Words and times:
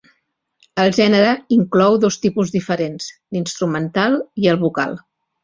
El 0.83 0.93
gènere 0.99 1.33
inclou 1.57 1.97
dos 2.05 2.17
tipus 2.23 2.55
diferents: 2.57 3.11
l'instrumental 3.37 4.19
i 4.47 4.53
el 4.57 4.61
vocal. 4.67 4.99